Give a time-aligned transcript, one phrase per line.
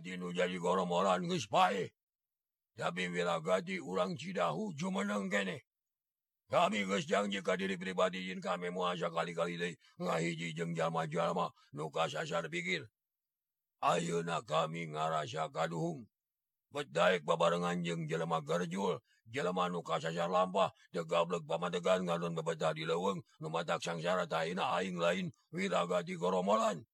[0.00, 1.92] Hati nu jadi goromoran gespae.
[2.76, 5.60] Tapi wilagati urang cidahu jumeneng kene.
[6.48, 11.90] Kami geus janji ka diri pribadi jeung kami moal sakali-kali deui ngahiji jeung jalma-jalma nu
[11.92, 12.88] kasasar pikir.
[13.82, 16.08] Ayeuna kami ngarasa kaduhung.
[16.72, 23.20] Bedaik babarengan jeung jelema garjul, jelema nu kasasar lampah, degablek pamadegan ngadon bebetah di leuweung
[23.40, 26.86] nu matak sangsara ta aing lain wiragati goromoran.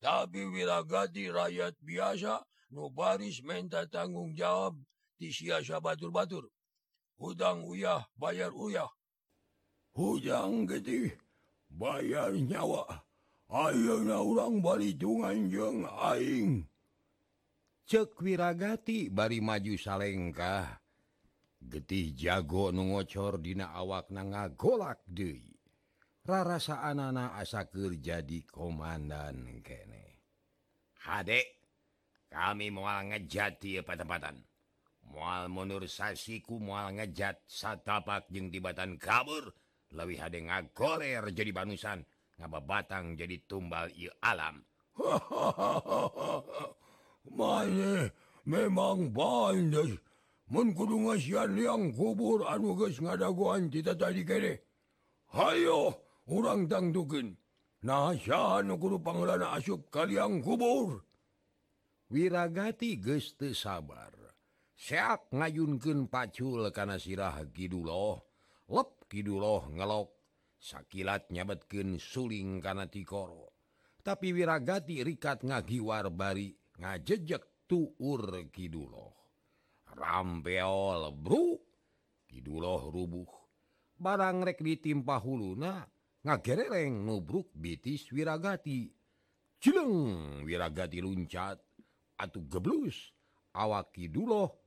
[0.00, 4.76] Tapi wiragati rakyat biasa nubaris minta tanggung jawab
[5.16, 6.44] di siasa batur-batur.
[7.16, 8.92] Hudang uyah bayar uyah.
[9.96, 11.16] Hudang getih
[11.72, 12.84] bayar nyawa.
[13.46, 16.68] Ayo na orang balitungan jeng aing.
[17.86, 20.76] Cek wiragati bari maju salengkah.
[21.62, 25.55] Getih jago nungocor dina awak na ngagolak deui.
[26.26, 30.18] rarasa anak asakur jadi komandan kene.
[31.06, 31.46] Hadek
[32.26, 34.42] kami mual ngejati patempatan.
[35.06, 39.54] Mual mundur sasiku mual ngejat satapak jeung tibatan kabur.
[39.94, 42.02] Lebih hade ngagoler jadi banusan
[42.42, 44.66] ngaba batang jadi tumbal I alam.
[47.38, 48.10] Mane,
[48.42, 49.94] memang bandes.
[50.50, 54.58] Mun kudu ngasian liang kubur anu geus ngadaguan kita tadi kene.
[55.30, 56.05] Hayo!
[56.26, 57.34] orang kudu
[57.82, 61.02] nahanupangana asup kaliang kubur.
[62.06, 64.14] Wirragati geste sabar.
[64.76, 68.22] Seak ngayunkeun pacul kana sirah kiduloh.
[68.70, 70.10] lep kiduloh ngelok.
[70.56, 73.54] Sakilat nyabetkeun suling kana tikoro.
[74.02, 79.16] Tapi wiragati rikat ngagiwar bari ngajejek tuur kiduloh.
[79.96, 81.66] rampeol Bro
[82.26, 83.30] Kiduloh rubuh.
[83.96, 85.88] Barang rek ditimpa huluna
[86.26, 88.90] ngagerereng nubruk bitis wiragati.
[89.62, 91.62] Cileng wiragati luncat.
[92.18, 93.14] Atau geblus.
[93.54, 93.94] Awak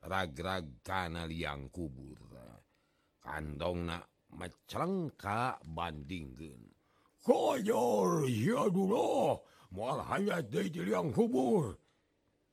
[0.07, 2.17] ragrag kana liang kubur.
[3.19, 3.99] Kandong na
[4.33, 6.79] mecelengka bandinggen
[7.25, 9.37] koyor ya dulu
[9.73, 11.77] mual hanya di liang kubur.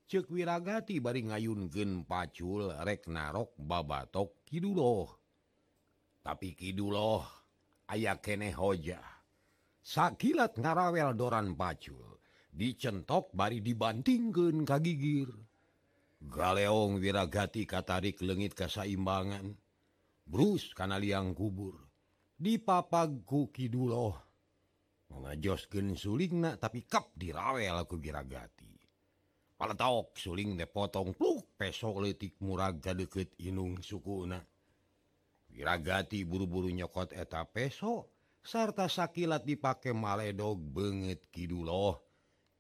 [0.07, 5.09] Cek wiragati bari ngayunkeun pacul rek narok babatok kiduloh.
[6.23, 7.36] Tapi kiduloh
[7.91, 9.03] aya kene hoja.
[9.87, 12.19] Sakilat ngarawel doran pacul
[12.51, 15.31] dicentok bari dibantingken kagigir
[16.19, 19.55] galeong wiragati katarik lenggit kasaimbangan
[20.27, 21.79] brus kana liang kubur.
[22.37, 24.13] Dipapagku Kiduloh.
[25.09, 28.77] Mengajosken sulingna tapi kap dirawel aku giragati
[29.57, 34.37] kalau taok suling depotong pluk pesok letik muraga deket inung sukuna.
[35.57, 38.13] Iragati buru-buru nyokot eta peso
[38.45, 41.97] sarta sakilat dipake maledog banget Kidul loh.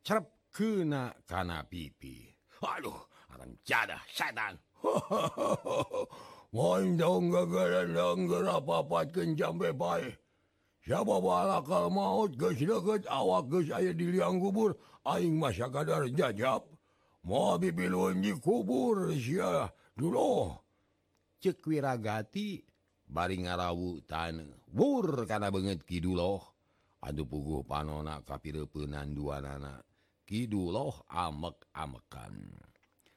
[0.00, 2.32] Cerp kena kana pipi.
[2.64, 2.96] Aduh
[3.36, 4.56] akan jadah setan.
[10.86, 12.30] Siapa bakal maut
[13.10, 16.62] awak saya diliang kubur aing masa kadar jajab
[17.26, 17.74] mau di
[18.38, 19.10] kubur
[19.98, 20.54] dulu
[21.42, 22.62] cek wiragati
[23.06, 24.42] bari ngarawu tan
[24.74, 26.42] wur kana banget Kidul loh
[27.00, 29.78] aduh puguh panona kapir penandua nana
[30.26, 32.34] Kidul loh amek amekan.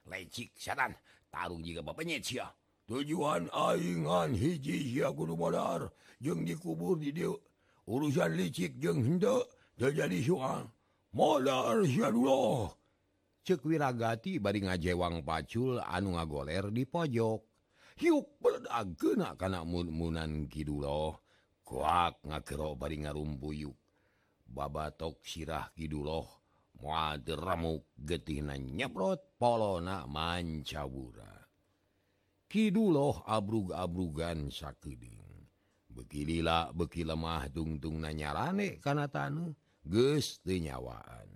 [0.06, 0.94] Lecik setan
[1.34, 2.46] tarung jika bapaknya sia.
[2.86, 5.90] Tujuan aingan hiji sia kudu modar
[6.22, 7.34] jeung dikubur di dia
[7.90, 9.46] urusan licik jeung hendak
[9.78, 10.70] terjadi soal
[11.14, 12.70] modar sia dulu
[13.42, 17.49] cek wiragati bari ngajewang pacul anu ngagoler di pojok.
[18.40, 21.20] beragna karena munmunan Kiduloh
[21.68, 23.76] kuak ngakero bari ngarumbuyuk
[24.48, 26.24] babatok sirah Kiduloh
[26.80, 31.44] muaramuk gettinan nyebrot polona mancabura
[32.48, 35.19] Kiduloh abrug-abrugan sakuding
[35.92, 39.51] bekilila beki lemah tungtung nanyarane kana tanu
[40.48, 41.28] genyawaan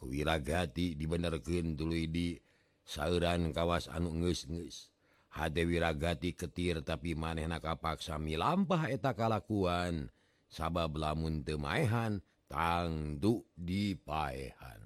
[0.00, 2.40] kewiragati dibenerken tulu di
[2.84, 4.93] sauran kawas anu nges-nges.
[5.34, 10.06] Hade wiragati ketir tapi manehna kapaksa milampah eta kalakuan.
[10.46, 14.54] Sabab lamun temahan tangdu dipaehan.
[14.54, 14.82] Paehan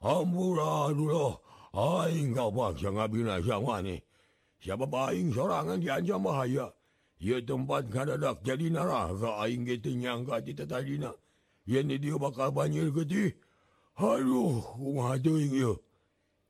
[0.00, 1.32] Hamburadullah
[1.76, 4.00] aing kapaksa ngabinasa maneh
[4.64, 6.72] siapa aing sorangan diancam bahaya?
[7.20, 11.12] Ye tempat kadadak jadi neraka aing ge teu nyangka cita tadina
[11.68, 13.36] yen dia bakal banjir getih
[13.94, 15.78] Aduh, kumaha teuing ieu?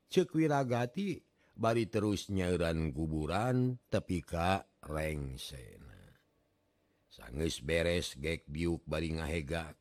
[0.08, 1.20] Cek wiragati
[1.55, 6.19] bari terus nyauran kuburan tepika rengsena.
[7.09, 9.79] Sangges beres gek biuk bari ngahegak.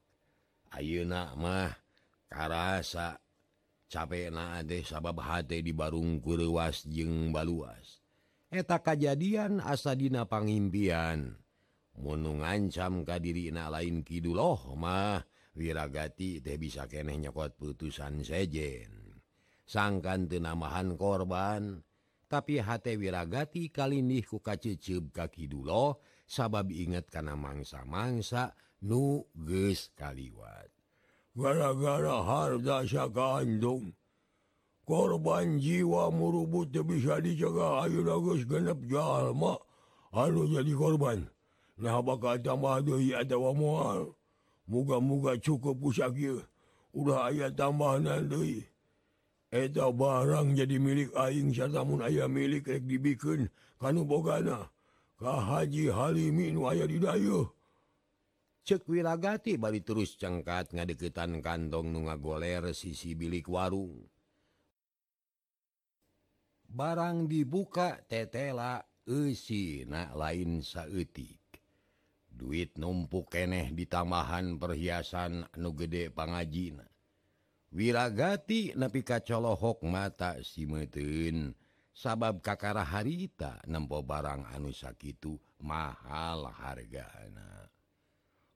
[0.74, 1.74] Ayeuna mah
[2.30, 3.18] karasa.
[3.94, 8.02] Capek na deh sabab hati di barung kurewas jeung baluas.
[8.50, 11.38] Eta kajadian asadina pangimpian.
[12.02, 15.22] Munu ngancam ka diri na lain kidul loh mah
[15.54, 19.03] wirragati teh bisa keneh nyokot putusan sejen.
[19.68, 21.84] sangkan tenamahan korban.
[22.28, 25.94] Tapi hate wirragati kali nih kuka cecep kaki dulu
[26.26, 30.74] sabab inget karena mangsa-mangsa nuges kaliwat.
[31.38, 33.94] Gara-gara harga kandung
[34.82, 39.62] korban jiwa murubut bisa dicegah ayo nagus genep jalma
[40.10, 41.30] anu jadi korban.
[41.78, 44.14] Nah bakal tambah doi atau mual
[44.66, 46.42] muga-muga cukup pusakir
[46.94, 48.73] udah ayat tambahan doi
[49.54, 53.54] eta barang jadi milik aing symun ayah milik rek dibikin.
[53.84, 54.74] Bogana?
[55.20, 57.54] Ka Haji Halimi aya didayo
[58.64, 64.08] cekwilagati bari terus cengkat ngadeketan kantong nu ngagoler sisi bilik warung.
[66.74, 71.44] Barang dibuka tetela esi na lain saeutik.
[72.34, 76.93] duit numpuk keneh di tambahan perhiasan nu gede pangajina.
[77.74, 81.58] wiragati nepi kacolohok mata simeun
[81.90, 87.70] sabab kakara harita nempo barang anu sakitu mahal harga anak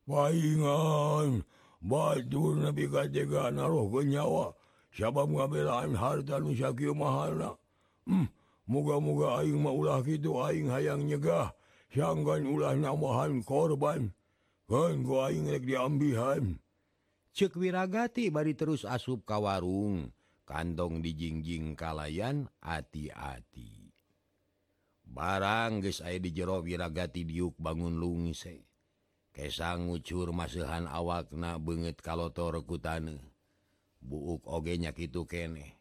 [0.08, 1.44] Waingan
[1.84, 4.56] Batur nabi katega naruh ke nyawa
[4.94, 7.60] sabab ngabelaan harta nu sakio mahal
[8.08, 8.26] hmm,
[8.68, 11.56] Moga-moga aing maulah gitu aing hayang nyegah.
[11.88, 14.12] Siangkan ulah namahan korban.
[14.68, 16.60] Kan ku aing rek diambihan.
[17.38, 20.10] Cekwiragati bari terus asup ka warung,
[20.50, 23.94] kantong dijingjing kalayan hati-hati.
[25.06, 28.66] Barang ge aya di jero wiragati diuk bangun lungse.
[29.30, 33.22] Kesang ngucur masahan awakna banget kalotor kutane.
[34.02, 35.78] Buuk ogenya kitu kene.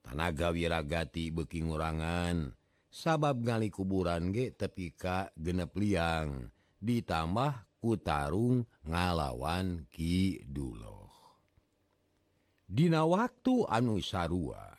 [0.00, 2.56] Tanaga wiragati beki ngurangan,
[2.88, 6.48] sabab ngali kuburan ge tepika genep liang,
[6.80, 11.06] ditambah Utarung ngalawan Kiduloh
[12.66, 14.76] Dina waktu anu sarua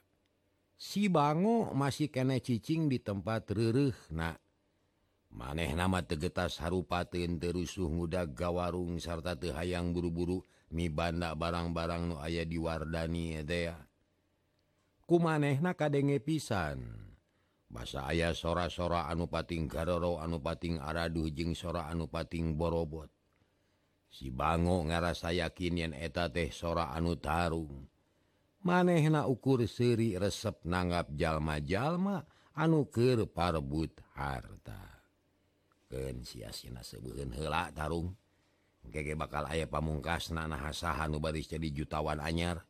[0.76, 4.40] si Bango masih kene cicing di tempat rereh nak.
[5.30, 10.42] maneh nama tegetas harupaten terusuh muda gawarung sarta tehayang buru-buru
[10.74, 13.42] mi banda barang-barang nu aya di diwardani
[15.10, 17.09] ku maneh na kadenge pisan.
[17.70, 23.14] bahasa ayah sora-sora anupating garoro anupating Araduh jeung sora anupating borobot.
[24.10, 27.86] Si Bango ngarasa yakin yen eta teh sora anu Tarung.
[28.66, 32.26] Manehna ukur seri resep nanggap jalma-jalma
[32.58, 35.00] anu keur parbut harta.
[35.88, 38.18] Ken siasina sebulan heula Tarung.
[38.90, 40.34] Gege bakal ayah pamungkas
[40.74, 42.66] saha nu baris jadi jutawan anyar.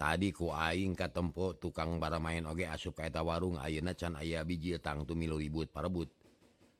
[0.00, 4.40] tadi ku aing ka tempo tukang bara main oge asup kaeta warung ayeuna can aya
[4.48, 6.08] biji tangtu milu ribut parebut.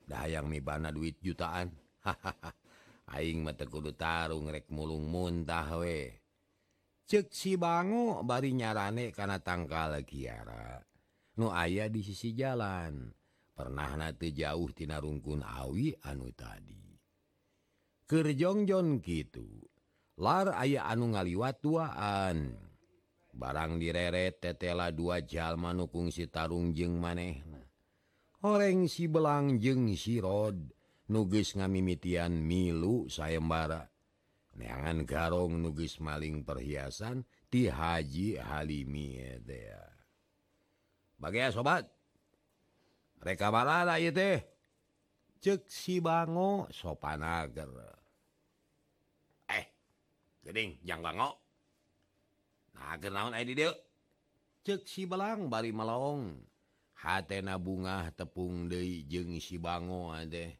[0.09, 1.69] Dahayang mibana duit jutaan.
[2.05, 2.49] Hahaha
[3.13, 6.17] aing mata kudu tarung rek mulung muntah we.
[7.05, 10.81] Cek si bango bari nyarane kana tangkal kiara.
[11.37, 13.13] Nu aya di sisi jalan.
[13.51, 16.97] Pernah nate jauh tina rungkun awi anu tadi.
[18.09, 19.45] Kerjongjon gitu
[20.17, 22.70] lar aya anu ngaliwat tuaan.
[23.41, 27.65] barang direret tetela dua jalma nukung si Tarung jeung manehna
[28.45, 30.57] oreng si belang jeung sirod
[31.11, 33.91] nugis ngamimitian milu sayembara.
[34.51, 39.15] Neangan garong nugis maling perhiasan ti Haji Halimi
[41.21, 41.85] bagai sobat
[43.21, 44.39] mereka balala itu teh.
[45.41, 47.69] Cek si bango sopanager.
[49.49, 49.65] eh
[50.45, 51.50] geding jang bango.
[52.75, 53.35] Nah, naon
[54.61, 56.37] cek si belang bari melong
[57.01, 60.53] Hatena bunga tepung deui jeung si bango ah, teh.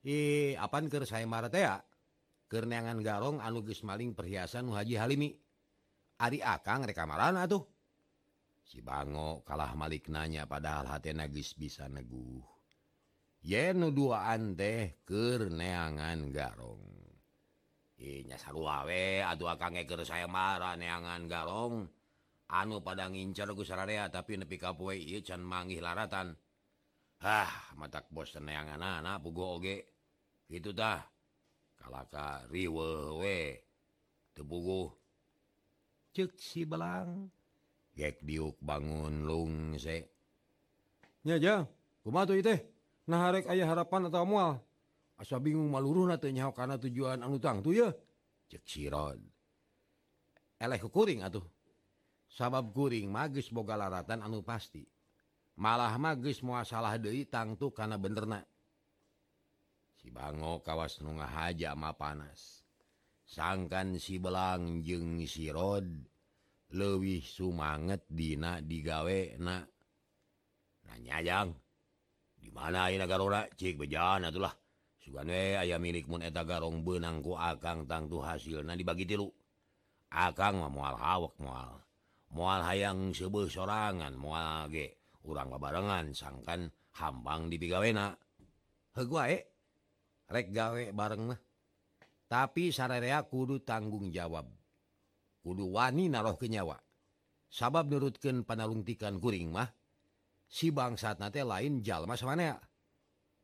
[0.00, 1.80] eh apan keur saya Marte ya ah?
[2.48, 5.36] keangan garong anu geus maling perhiasan nu Haji Halimi.
[6.24, 7.68] Ari Akang rekamarana ah, tuh.
[8.64, 12.40] Si bango kalah Malik nanya padahal hatena nagis bisa neguh.
[13.44, 17.11] Yen nu duaan teh keur neangan garong.
[18.52, 19.54] wawe aduh
[19.86, 21.86] keur saya marah neangan garong
[22.52, 26.36] anu pada ngincargu sararea tapi nepi ka poe ieu can manggih laratan.
[27.24, 29.88] Hah matak bos neangan anak pugo oge.
[30.52, 31.00] Gitu tah.
[31.80, 33.38] Kalaka riwe we
[34.36, 34.92] tepugu
[36.12, 37.32] cek si belang.
[37.96, 40.06] Gek diuk bangun lung se.
[41.24, 41.66] Nya
[42.04, 42.60] kumaha tuh teh
[43.02, 44.62] nah rek aya harapan atau mual?
[45.22, 47.94] asa bingung maluruh tenya karena tujuan anu tang tuh ya
[48.50, 49.22] cekskuring
[51.22, 51.46] atuh.
[52.26, 54.82] Sabab kuring magis boga laratan anu pasti.
[55.60, 58.40] Malah magis mua salah Dewi tangtu karena benerna
[60.00, 62.64] si Bango kawas nunga haja ma panas.
[63.22, 65.86] Sangkan si belang jeng sirod
[66.72, 69.62] lewih sumanget Dina digawe na.
[70.88, 71.54] Nanyajang
[72.40, 74.50] dimana ini negara cik bejaan itulah
[75.02, 79.26] Sugane aya milik mun eta garong benangku akang tangtu hasil nah dibagi tilu.
[80.14, 81.82] Akang mual hawak mual
[82.32, 84.94] mual hayang seubeuh sorangan moal ge.
[85.26, 88.10] Urang babarengan sangkan hambang di pigawena
[88.98, 89.42] hegue eh.
[90.30, 91.40] rek gawe bareng mah.
[92.26, 94.48] Tapi sararea kudu tanggung jawab.
[95.42, 96.78] Kudu wani naroh kenyawa
[97.52, 99.68] sabab nurutkan panalungtikan kuring mah
[100.48, 102.56] si bangsat nate lain jalma semanea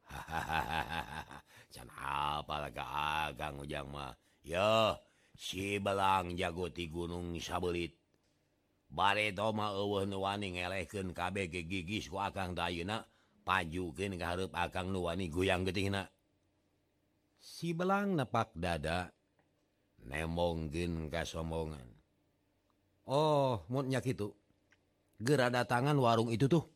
[0.09, 1.37] hahaha
[1.73, 2.69] can apa
[3.61, 4.17] Ujang mah.
[4.43, 4.97] yo
[5.37, 7.95] si belang jago ti Gunung sabelit.
[8.89, 10.57] Bare mawaning
[11.13, 13.05] KBG gigis Akang dayuna
[13.45, 13.65] ka
[14.17, 16.09] garep Akang nuwani goyang getihna
[17.39, 19.13] si belang nepak dada
[20.05, 21.87] nemonggen kasombongan.
[23.09, 24.37] Oh monya gitu
[25.19, 26.67] gerada tangan warung itu tuh.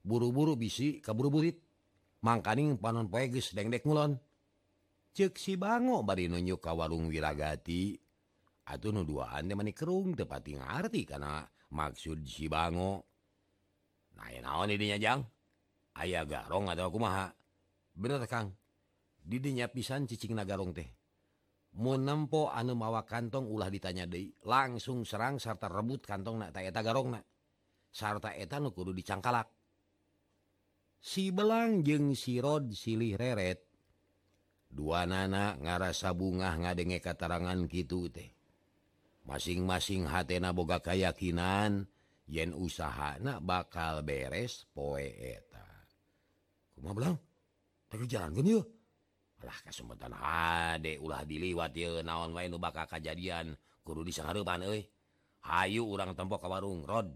[0.00, 1.60] Buru-buru bisi kaburu burit
[2.24, 4.16] mangkaning panon poeges dengdek ngulon.
[5.10, 7.98] cek si bango bari nunyu ka warung wirragati
[8.70, 11.42] atau nuduaan mani kerung tepati ngarti karena
[11.74, 13.06] maksud si bango.
[14.14, 15.20] Nah naon didinyajang
[15.98, 17.30] aya garong atau aku maha
[17.94, 18.54] bener Kang?
[19.20, 20.88] Didinya pisan cicing nagarong teh.
[21.70, 27.20] Munempo anu mawa kantong ulah ditanya deui langsung serang serta rebut kantong naeta garong na.
[27.90, 29.50] Sarta nu kudu dicangkalak.
[31.00, 33.69] Si belang jeng sirod silih reret
[34.70, 38.30] dua nana ngarasa bunga ngadenge katerangan gitu teh.
[39.26, 41.84] Masing-masing hatena boga kayakinan
[42.30, 45.60] yen usahana bakal beres poeta
[49.66, 54.84] kesempatan hade ulah diliwat naon main bakal kejadian guru euy.
[55.40, 57.08] Hayu urang tempo ke warung Rod.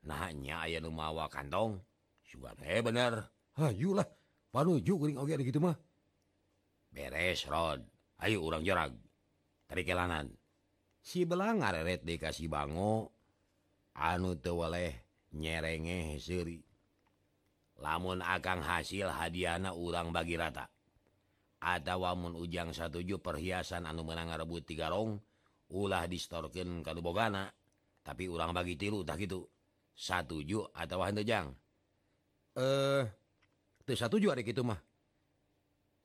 [0.00, 1.76] Nahnya aya lumawa kantong
[2.24, 3.20] suka eh bener.
[3.60, 4.08] Hayulah
[4.48, 5.76] baru oge gitu mah.
[6.90, 7.80] beres Rod.
[8.20, 8.92] Ayo urang jorag.
[9.70, 10.28] Terikelanan
[11.00, 13.14] si belang ngareret dikasih bango
[13.96, 14.92] anu tewaleh
[15.32, 16.60] nyerenge seri
[17.80, 20.68] lamun akan hasil hadiahna urang bagi rata.
[21.60, 25.16] Ada wamun ujang satuju perhiasan anu menang rebut tiga rong
[25.70, 27.48] ulah distorken kalau bogana
[28.00, 29.46] tapi urang bagi tilu tak gitu
[29.94, 31.52] satuju atau Jang?
[32.56, 33.04] eh
[33.90, 34.78] satu ju gitu mah.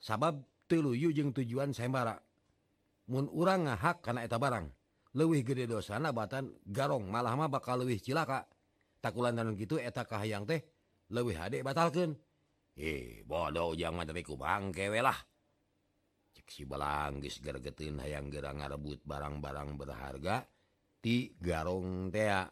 [0.01, 2.18] Sabab teluyu jeung tujuan sembara
[3.06, 4.66] Mun urang ngahak karena eta barang.
[5.16, 8.50] Lewih gede dosana batan garong malahma bakal lewih cilaka.
[8.98, 10.66] Takulan dan gitu eta kahayang teh
[11.14, 12.18] lewih hadek batalkan
[12.74, 15.20] eh bodoh jangan bangke we kewelah
[16.36, 20.44] cek si belanggis gergetin hayang gerang ngarebut barang-barang berharga
[21.00, 22.50] ti garong tea.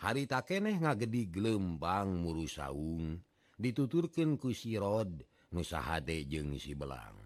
[0.00, 3.20] Hari takeneh ngagedi gelembang muru saung.
[3.60, 5.20] Dituturken ku sirod
[5.52, 7.19] nusahade jeng si belang.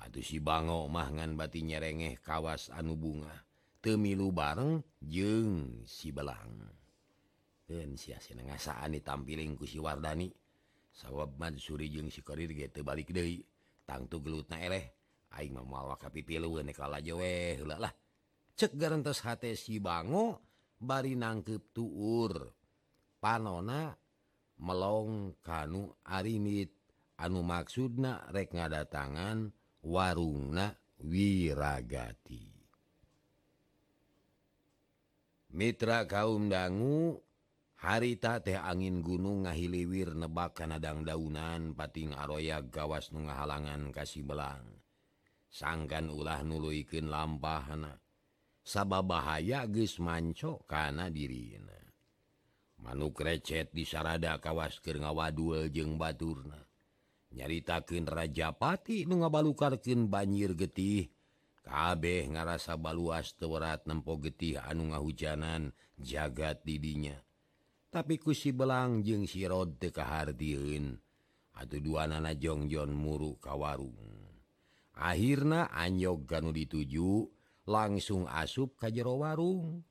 [0.00, 3.44] Aduh si Bango mahngan bati nyerengeh kawas anu bunga.
[3.80, 6.68] Temilu bareng jeng si belang.
[7.64, 10.28] Dan ngasaan ditampilin ku si Wardani.
[10.90, 13.40] Sawwab Mansuri jeung ge gitu balik deui.
[13.86, 14.84] Tangtu gelut eleh.
[15.30, 16.50] Aing mauwa kapwehlah
[18.58, 20.42] cek garantos hate si Bango
[20.76, 22.52] bari nangkep tuur.
[23.16, 23.94] Panona
[24.60, 26.76] melong kanu arimit.
[27.20, 32.46] Anu maksudna rek ngadatangan warungna wiragati.
[35.50, 37.18] Mitra kaum dangu
[37.82, 44.62] harita teh angin gunung ngahiliwir nebak kanadang daunan pating aroya gawas nu ngahalangan kasih belang
[45.50, 47.98] sangkan ulah nuluikin lampahana
[48.62, 51.74] sabab bahaya geus manco kana dirina.
[52.80, 56.69] Manuk recet disarada kawaskir ngawadul jeung baturna.
[57.34, 61.10] nyaritakan Rajapati ngabalukarkin banjir getih.
[61.60, 65.70] Kabeh ngarasa baluas terat nempo getih anu ngahujanan
[66.00, 67.14] jagat didinya.
[67.90, 70.98] Tapi kusi belang jeung sirod tekahardiun
[71.60, 73.98] atau dua nana jongjon muruk kawarung.
[74.96, 77.28] Akhirnya anyog ganu dituju
[77.68, 79.84] langsung asup ka jero warung.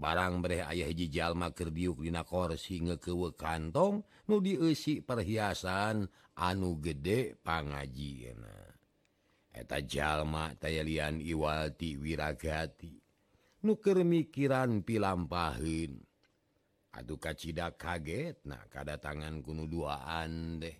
[0.00, 4.00] barang breh ayah hiji jalma kerdiukdina korsi ngekewe kantong
[4.32, 6.08] nu diusik perhiasan
[6.40, 8.32] anu gede pangaji
[9.52, 12.96] eta jalma tayyan Iwati wiragati
[13.60, 16.00] nuker mikiran pilampahin
[16.96, 20.76] aduh kacita kaget nah kada tangan kuno duaan deh.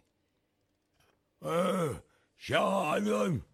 [1.44, 1.92] Eh
[2.40, 3.44] Syah Amin,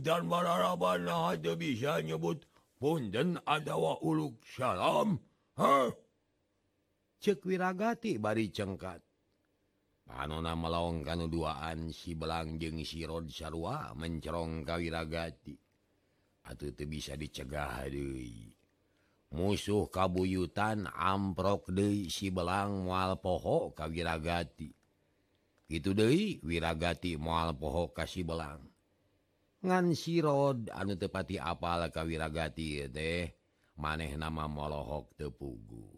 [0.00, 2.40] dan mararaban nah bisa nyebut
[2.84, 5.16] punten adawa uluk Shalom
[7.16, 9.00] cek wiragati bari cengkat.
[10.04, 15.56] Panona melong kan duaan si belangjeng sirod Sarwa mencerong kawirragati
[16.44, 18.52] atau teu bisa dicegah deui.
[19.32, 23.80] Musuh kabuyutan amprok De si belang mual pohok
[25.72, 28.73] kitu itu wiragati moal mual pohok kasih belang.
[29.64, 33.32] ngan sirod anu tepati apal kawiragati deh
[33.80, 35.88] maneh nama molohok tepugu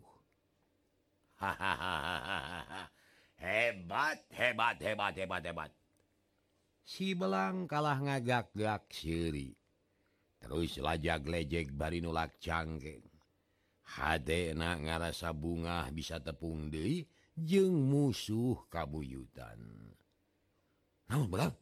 [1.43, 2.87] hahaha
[3.45, 5.71] hebat hebat hebat hebat hebat.
[6.87, 9.53] Si belang kalah ngagak-gak siri
[10.39, 13.03] terus lajak lejek bari nulak cangkeng.
[13.87, 17.07] Hade na ngarasa bunga bisa tepung deui
[17.39, 19.59] jeung musuh kabuyutan.
[21.07, 21.55] Namun belang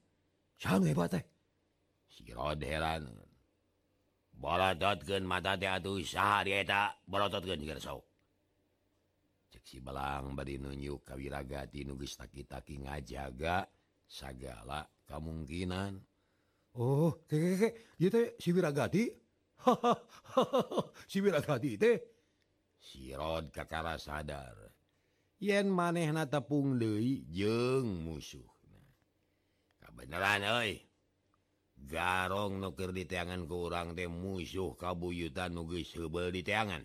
[0.56, 1.24] saha hebat teh.
[2.14, 3.10] sirod heran
[4.30, 7.66] bolototken mata atuh saheta bolototken
[9.50, 13.66] ceksi belang bad nunyu kawiragati nugis taki-taki ngajaga
[14.06, 15.98] sagala kemungkinan
[16.74, 17.22] Oh
[18.42, 19.06] siwiragati
[21.06, 22.02] siwiragati teh
[22.82, 24.58] sirod kakara sadar.
[25.38, 28.46] Yen maneh na tepung Dewi jeng musuh
[29.78, 30.82] kabeneran oi
[31.84, 36.84] garong nuker di teangan ke orang teh musuh kabuyutan nugis hubel di teangan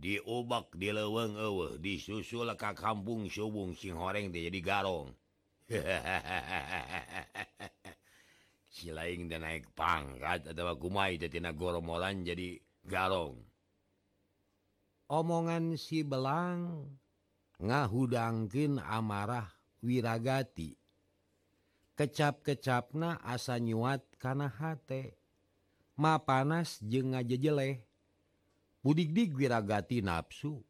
[0.00, 5.10] diobak di leweng ewe disusul ka kampung subung sing horeng teh jadi garong.
[8.70, 12.54] Si lain dan naik pangkat atau kumai teh tina goromolan jadi
[12.86, 13.34] garong.
[15.10, 16.86] Omongan si belang
[17.58, 19.50] ngahudangkin amarah
[19.82, 20.79] wiragati.
[22.00, 25.20] kecap-kecapna asa nyuat kana hate.
[26.00, 27.84] Ma panas jeung ngajejeleh.
[28.80, 30.64] Budigdig wiragati nafsu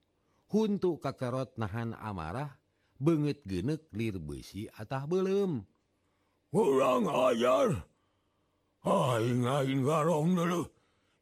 [0.51, 2.59] huntu kakerot nahan amarah
[2.99, 5.63] banget genek lir besi atah belum
[6.51, 7.87] kurang ajar.
[8.83, 10.67] Aing aing garong dulu.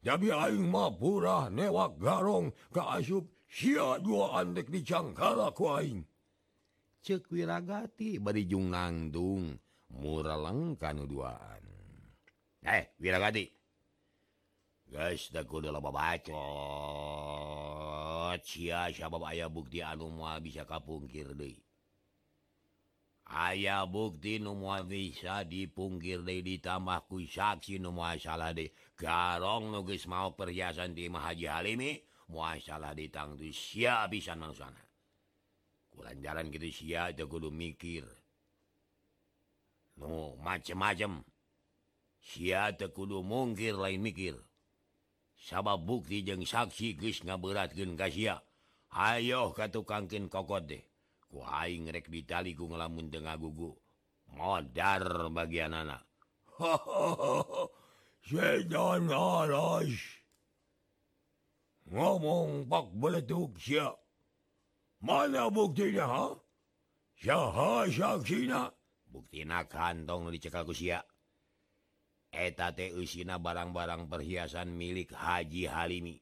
[0.01, 2.49] Jadi aing mah pura newak garong.
[2.73, 6.01] Ka asup sia dua andek dicangkala ku aing.
[7.05, 9.68] Cek wiragati bari jung nangdung.
[9.93, 11.63] muraleng kanuduaan.
[12.65, 13.49] Eh wiragati
[14.89, 16.29] guys da kudu loba bacot.
[18.45, 21.57] Sia sabab aya bukti anu moal bisa kapungkir deui.
[23.29, 28.73] Aya bukti nu moal bisa dipungkir deui ditambah ku saksi nu moal salah deui.
[28.97, 34.89] Garong nu geus mau perhiasan di Mahaji Halimi moal salah ditangtu sia bisa nang sana
[35.89, 38.07] kulanjaran gitu sia teu kudu mikir.
[39.99, 41.21] no macem-macem.
[42.19, 44.35] Siata kudu mungkir lain mikir
[45.39, 48.43] sabab bukti jeung saksi guys ka sia
[48.89, 50.83] Ayo ka tukangkin kokot deh
[51.29, 53.77] kuing rek ditaliku ngelamun tengah gugu
[54.33, 56.03] modar bagian anak
[61.89, 63.95] ngomong pak beletuk siap
[64.99, 66.25] mana buktinya ha?
[67.19, 68.78] Siapa saksinya?
[69.09, 71.01] buktina kantong dicekal usia
[72.29, 76.17] eta Usina barang-barang perhiasan milik Haji Halimi.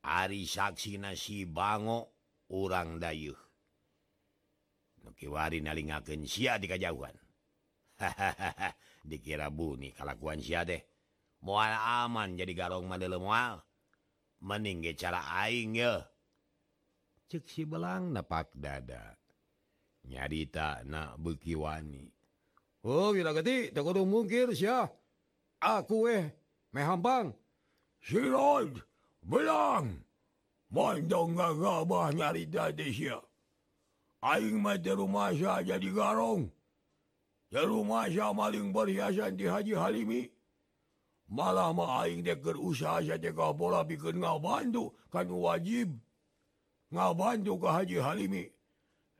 [0.00, 2.16] Ari saksi nasi bango
[2.48, 3.36] urang dayuh
[5.04, 7.16] Nukiwari nalingakeun sia di kajauhan.
[8.00, 8.72] Hahaha
[9.10, 10.80] dikira buni kalakuan sia deh.
[11.44, 13.60] Moal aman jadi garong madele Mending
[14.40, 16.00] meningge cara aing ya
[17.28, 19.19] cek si belang napak dada.
[20.04, 22.12] nyarita na bekiwani
[22.82, 24.88] Oh geti, mungkir sia.
[25.60, 26.32] aku eh
[26.72, 27.36] mehampang
[28.00, 28.72] Siraj
[29.20, 30.00] belang.
[30.70, 33.20] Mondong gagabah nyarita teh sia.
[34.22, 36.48] Aing mah teu rumah Syah jadi garong.
[37.50, 40.22] Ya rumah Syah maling perhiasan di Haji Halimi.
[41.28, 45.90] Malah mah aing teh usaha Syah teh bola pikeun ngabantu kan wajib.
[46.94, 48.44] Ngabantu ke Haji Halimi.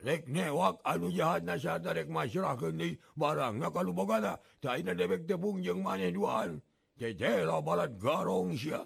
[0.04, 6.08] newak anu jahat nasihat dari masyarakat kendi barangnya kalau boga China debek tepung jeng mane
[6.08, 6.60] duaan
[6.96, 8.80] cecela balat garong sia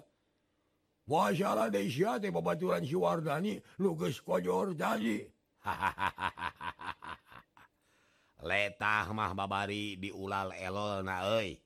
[1.05, 5.21] Masalah Indonesia teh babaturan si Wardani luges kojor jadi.
[8.49, 11.61] Letah mah babari diulal elol na euy.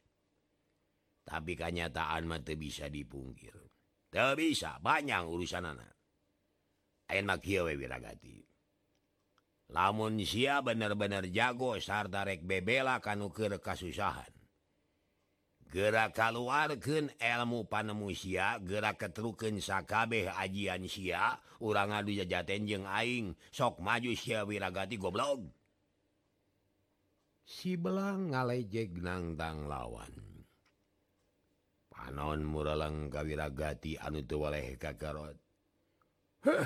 [1.23, 3.55] Tapi kenyataan mah teu bisa dipungkir.
[4.11, 5.95] Teu bisa, banyak urusan anak.
[7.07, 8.48] Enak kieu we wiragati.
[9.69, 14.29] lamun Sia bener-bener jago sardarek bebela kanuker kasusahan.
[15.69, 23.77] Gerak keluararkan elmu panemusia gerak keteruken sakabeh ajian Sia urang ngadu jajaten jeung aing sok
[23.77, 25.45] maju Sia wiragati goblok.
[27.45, 30.13] Si belang ngalejek nangtang lawan.
[31.89, 35.37] Panon muralang kawiragati anu tuwaleh kakarot.
[36.45, 36.65] Heh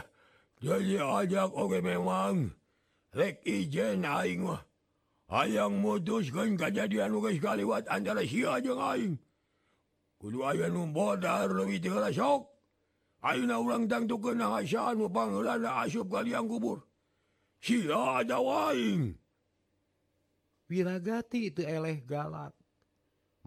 [0.63, 2.55] jadi ajak oke memang.
[3.13, 4.49] Ijen aing
[5.29, 9.21] ayaang mutuskan kejadian guys kaliwat antara si aing.
[10.17, 12.53] Kudu aya numbodar leuwih ti sok
[13.23, 14.99] Ayeuna urang tangtukeun tu kena asyaan
[15.79, 16.83] asup ka liang kubur.
[17.63, 19.15] Sia ada waing.
[20.67, 22.51] Wiragati itu eleh galak.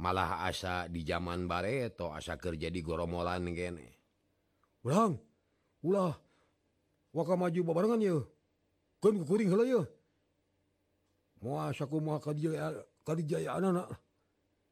[0.01, 3.89] Malah asa di zaman bareto asa kerja di goromolan gene.
[4.81, 5.21] Ulang
[5.85, 6.17] ulah
[7.13, 8.36] waka maju babarengan yuk
[9.03, 9.83] kan kuring heula ya
[11.43, 12.73] mau asa kumaha kadijaya
[13.07, 13.89] kadijaya anak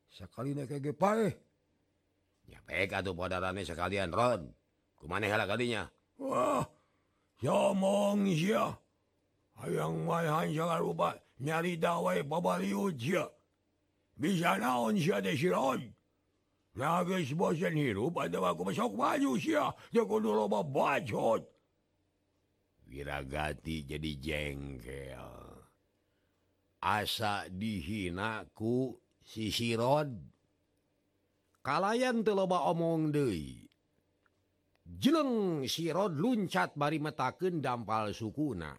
[0.08, 1.28] sakali nek kege pae
[2.48, 4.52] ya pek atuh podarane sekalian ron.
[4.94, 5.84] Kumaneh heula kadinya.
[6.16, 6.64] Wah
[7.44, 8.72] Yomong sia
[9.60, 13.28] hayang mayan sangat rupa nyari dawai babaliut sia
[14.16, 15.82] bisa naon sia teh si Ron?
[16.72, 21.44] Nagis bosan hirup ada aku masuk baju sia dia kudu loba bacot.
[22.94, 25.26] giragati jadi jengkel.
[26.78, 30.14] Asa dihinaku sisirod
[31.64, 33.64] kalayan teloba omong Dei
[34.84, 38.70] jeleng sirod luncat bari metaken dampal sukuna.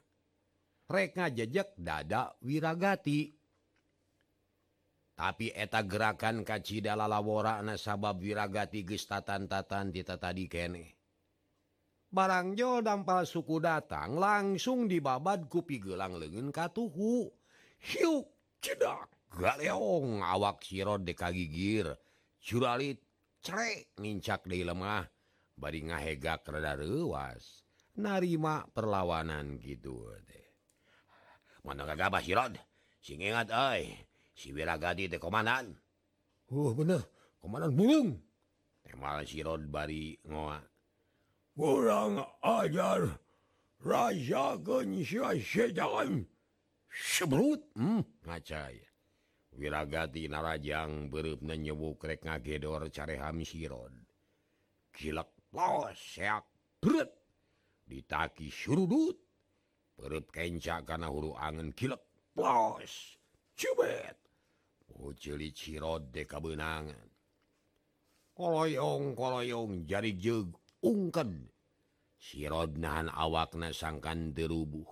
[0.85, 3.33] Rekna jejak dada wirragati
[5.15, 10.94] tapi eta gerakan kacita lalawora nasabab wirragati gestatantatan ditata tadi kene.
[12.15, 17.27] barangjo dampal suku datang langsung dibabad kupi gelang lengan katuhu
[17.91, 18.31] hiuk
[18.63, 21.91] cedak galeong awak sirot deka gigir
[22.39, 23.03] curalit
[23.43, 25.03] cerek nincak di lemah.
[25.55, 27.63] Bari ngahegak rada rewas
[27.95, 30.47] narima perlawanan gitu deh
[31.63, 32.59] mana gagabah sirot
[32.99, 33.91] sing ingat ay
[34.35, 35.71] si wiragadi teh komandan.
[36.51, 37.03] Oh bener.
[37.39, 38.09] Komandan burung
[38.83, 40.74] temal sirot bari ngoak
[41.55, 43.19] kurang ajar.
[43.85, 46.25] Rajaken sedan
[46.89, 48.81] sebrut hmm, ngacai
[49.53, 53.93] wiragati narajang berup nyebuk rek ngagedor care hamsirod
[54.89, 56.43] kilak los seak
[56.81, 57.11] bret
[57.85, 59.21] ditaki surudut.
[59.95, 62.03] Perut kenca karena huru angin kilak
[62.35, 63.15] los
[63.55, 64.17] cubet.
[64.91, 67.15] Ucilit cirod deka benangan
[68.35, 70.51] koloyong koloyong jari jeg
[70.85, 71.49] ungken
[72.21, 74.85] sirod nahan awakna sangkan derubuh.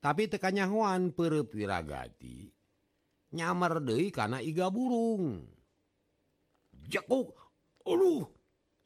[0.00, 2.48] Tapi tekanyahuan perut wiragati.
[3.36, 5.44] Nyamar Dei karena iga burung.
[6.88, 7.36] Jakuk
[7.86, 8.26] Aduh.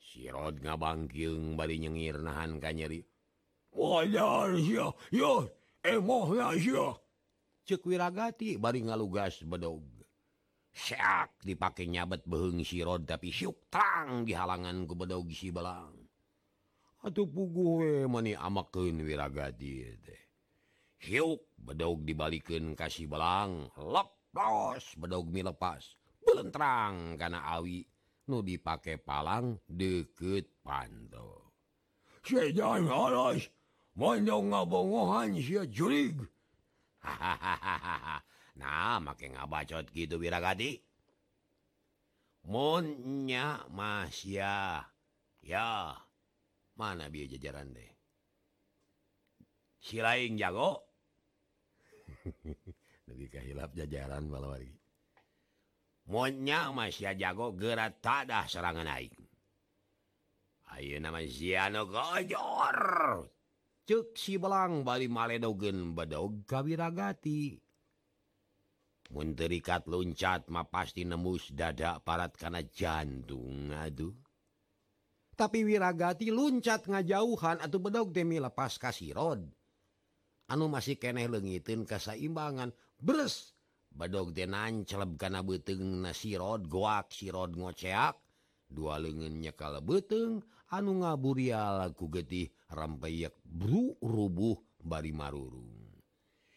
[0.00, 3.00] Sirod ngabangkil bari nyengir nahan kanyeri
[7.64, 9.86] cekwiragati bari ngalugas bedog
[10.74, 15.99] seak dipakai nyabet beheng sirod tapi syuk tang di halangan ku bedog si belang.
[17.00, 17.24] atau
[17.80, 19.00] we mani amaken
[20.04, 20.22] teh.
[21.00, 27.88] Hiuk bedog dibalikin kasih belang lepos bedog mi lepas belentrang karena awi
[28.28, 31.56] nu dipake palang deket panto
[34.44, 35.40] ngabongohan
[37.00, 38.20] hahaha
[38.60, 40.84] nah make ngabacot gitu wiragati
[42.44, 44.84] monnya Masya
[45.40, 45.96] ya.
[46.80, 47.92] mana biar jajaran deh
[49.80, 50.88] silain jago.
[53.08, 54.80] Lebih kehilap jajaran balawari
[56.10, 59.14] monyang masih jago gerak tadah serangan aing
[60.74, 62.78] ayo nama ziano gojor.
[63.86, 67.58] Cek si belang bali maledogen badog kawiragati
[69.10, 74.29] mun terikat luncat mah pasti nembus dada parat karena jantung aduh.
[75.40, 79.40] tapi wiragati loncat ngajauhan atau bedog demi lepas kasirod
[80.52, 83.56] anu masih keneh lengitin keseimbangan bres!
[83.90, 88.14] Bedog denan celeb kana beteng nasirod goak sirod ngoceak.
[88.70, 95.90] Dua lengannya kalau beteng anu ngaburial ku getih rampeyek bru rubuh bari marurung.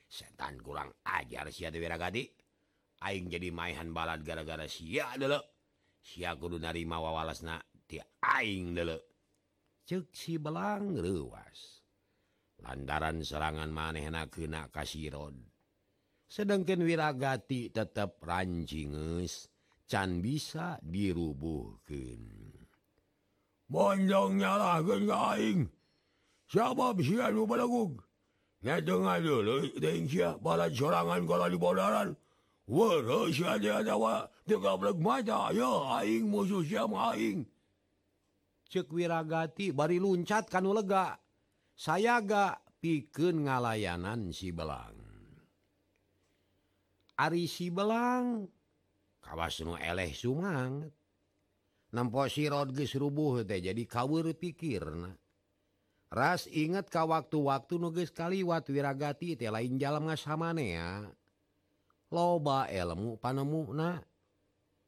[0.06, 2.30] Setan kurang ajar sia wiragati.
[3.02, 5.42] Aing jadi maihan balad gara-gara sia dulu
[6.06, 7.73] sia kudu narima wawalasna.
[8.24, 8.78] aing
[9.84, 11.84] ceksi belang ruas
[12.64, 15.36] lantaran serangan maneh nakna kasirod
[16.32, 19.52] sedangkan wiragati tetap rancinges
[19.90, 22.24] can bisa dirubuhkan
[23.68, 24.54] bonjongnya
[26.48, 27.04] sabab
[30.72, 32.16] serangan kalau dibodaran
[35.04, 35.52] mata.
[35.52, 37.44] Ya aing musuh siam aing.
[38.74, 41.14] cekwiragati bari luncat kan lega.
[41.78, 44.98] Saya ga piken ngalayanan si belang.
[47.14, 48.50] Ari si belang
[49.22, 50.92] kawas nu eleh sumangat
[51.94, 55.14] nampo sirot geus rubuh teh jadi kawur pikirna.
[56.14, 61.10] Ras inget ka waktu-waktu nuges kaliwat wiragati teh lain jalan ngasamanea.
[62.14, 64.02] Loba elmu panemukna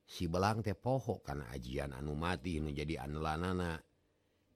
[0.05, 3.81] si belang teh pohok karena ajian anu mati nu jadi anlanana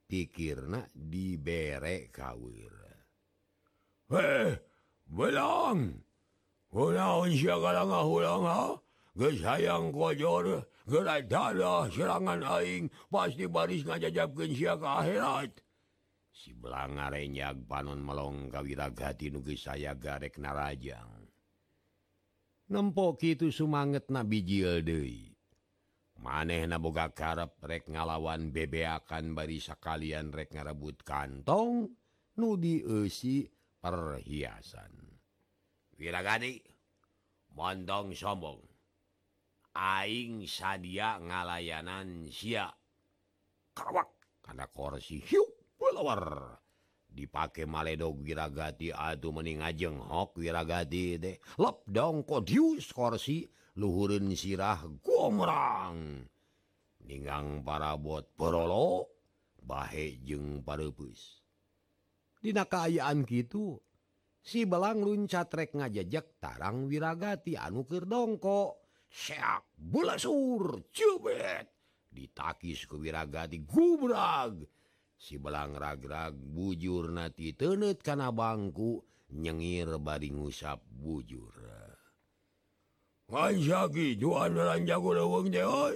[0.06, 2.74] pikirna diberek kawir.
[4.10, 4.58] Hey,
[5.06, 6.02] belang.
[6.70, 8.78] Hunaun siakalanga hulanga
[9.18, 15.50] Geus hayang kojor Gerai dada serangan aing Pasti baris ngajajabkeun sia ka akhirat.
[16.30, 21.26] Si belang ngarenyag panon melong kawiragati nu geus saya garek narajang.
[22.70, 25.30] Nempok kitu sumanget na bijil deui
[26.20, 31.88] maneh naboga karep rek ngalawan bebeakan bari barisa kalian rek ngarebut kantong
[32.36, 33.48] nudi esi
[33.80, 34.92] perhiasan.
[35.96, 36.60] Wiragani
[37.56, 38.60] mondong sombong.
[39.80, 42.68] Aing sadia ngalayanan sia.
[43.72, 44.12] Karawak
[44.44, 46.60] kana korsi hiuk pelawar
[47.08, 51.36] dipake maledog wiragati atuh mening ajeng hok wiragati deh.
[51.60, 53.48] Lep dong kodius korsi.
[53.80, 56.28] luhurun sirah gomrang.
[57.08, 59.08] Ningang parabot perolo
[59.64, 61.40] bahe jeung parepus
[62.40, 63.84] Dina kaayaan gitu
[64.40, 68.80] si belang luncat rek ngajajak tarang wiragati anu keur dongko.
[69.10, 71.68] Seak bulasur cubet
[72.14, 74.64] ditakis ke wiragati gubrag
[75.20, 79.04] si belang ragrag bujur nati tenet kana bangku
[79.36, 81.52] nyengir baring ngusap bujur.
[83.30, 85.96] Ngaisaki juan ranjago leweng de oi.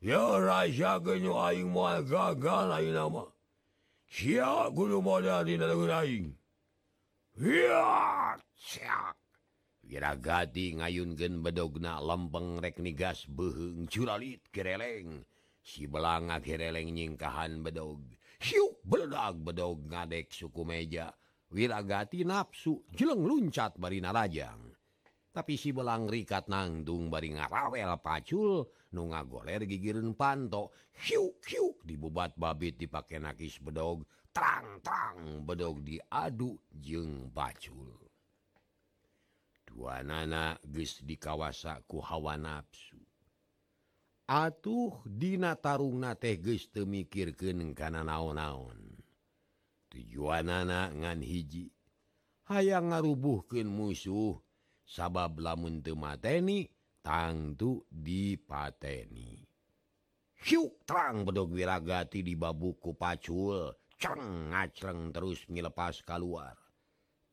[0.00, 3.28] Ya raisaki nu aing moal gagal aing nama.
[4.08, 6.32] Sia gulu moda di dalam aing.
[7.36, 9.12] Ya, siak.
[9.84, 15.28] Wiragati ngayunkeun bedogna lempeng rek nigas beuheung curalit kereleng.
[15.60, 18.00] Si belang kereleng nyingkahan bedog.
[18.40, 21.12] Siuk beledag bedog ngadek suku meja.
[21.52, 24.77] Wiragati nafsu jeleng luncat bari narajang.
[25.38, 30.74] tapi si belang rikat nangdung bari ngarawel pacul nu ngagoler gigireun panto
[31.06, 34.02] hiuk hiuk dibubat babit dipake nakis bedog
[34.34, 37.94] terang terang bedog diadu jeung pacul.
[39.62, 42.98] Dua nana geus dikawasa ku hawa nafsu.
[44.26, 48.90] Atuh dina tarungna teh geus teu mikirkeun kana naon-naon.
[49.86, 51.70] Tujuan nana ngan hiji
[52.50, 54.34] hayang ngarubuhkeun musuh
[54.88, 56.64] sabab lamun temateni
[57.04, 59.44] tangtu dipateni.
[60.48, 63.68] Hiuk terang bedog wiragati di babuku pacul.
[63.98, 66.54] Ceng ngacreng terus ngilepas keluar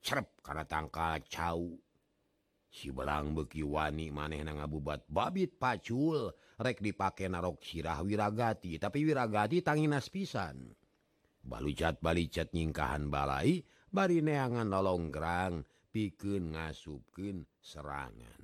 [0.05, 1.73] serep karena tangka cau
[2.69, 6.29] si belang beki wani maneh na ngabubat babit pacul
[6.61, 10.77] rek dipake narok sirah wiragati tapi wiragati tanginas pisan.
[11.41, 15.65] Balucat balicat nyingkahan balai bari neangan nolonggrang
[15.95, 18.43] pikeun ngasupkeun serangan.